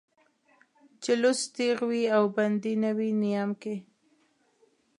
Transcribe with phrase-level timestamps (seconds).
[1.01, 3.75] چې لوڅ تېغ وي او بندي نه وي نيام کې